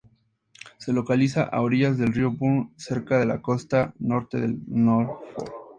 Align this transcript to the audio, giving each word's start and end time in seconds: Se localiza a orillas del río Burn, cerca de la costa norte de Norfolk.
Se 0.79 0.93
localiza 0.93 1.43
a 1.43 1.61
orillas 1.61 1.99
del 1.99 2.11
río 2.11 2.31
Burn, 2.31 2.73
cerca 2.75 3.19
de 3.19 3.27
la 3.27 3.39
costa 3.39 3.93
norte 3.99 4.41
de 4.41 4.57
Norfolk. 4.65 5.21